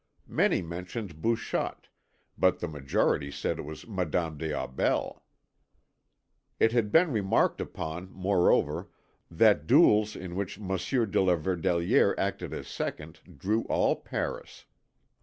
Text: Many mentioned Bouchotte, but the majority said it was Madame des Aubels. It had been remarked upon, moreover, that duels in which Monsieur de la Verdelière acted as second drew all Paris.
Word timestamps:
Many 0.27 0.63
mentioned 0.63 1.21
Bouchotte, 1.21 1.87
but 2.35 2.57
the 2.57 2.67
majority 2.67 3.29
said 3.29 3.59
it 3.59 3.65
was 3.65 3.85
Madame 3.85 4.35
des 4.35 4.51
Aubels. 4.51 5.19
It 6.59 6.71
had 6.71 6.91
been 6.91 7.11
remarked 7.11 7.61
upon, 7.61 8.09
moreover, 8.11 8.89
that 9.29 9.67
duels 9.67 10.15
in 10.15 10.33
which 10.35 10.57
Monsieur 10.57 11.05
de 11.05 11.21
la 11.21 11.35
Verdelière 11.35 12.15
acted 12.17 12.51
as 12.51 12.67
second 12.67 13.19
drew 13.37 13.61
all 13.65 13.95
Paris. 13.95 14.65